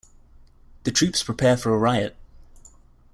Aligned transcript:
The 0.83 0.91
troops 0.91 1.21
prepare 1.21 1.55
for 1.57 1.75
a 1.75 1.77
riot. 1.77 2.15